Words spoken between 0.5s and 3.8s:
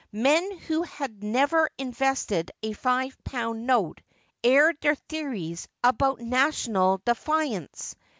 who had never invested a five pound